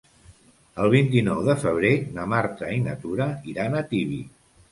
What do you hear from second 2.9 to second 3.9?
Tura iran a